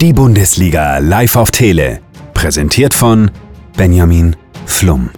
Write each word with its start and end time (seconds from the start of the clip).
Die 0.00 0.12
Bundesliga 0.12 0.98
live 0.98 1.34
auf 1.34 1.50
Tele. 1.50 1.98
Präsentiert 2.32 2.94
von 2.94 3.32
Benjamin 3.76 4.36
Flum. 4.64 5.10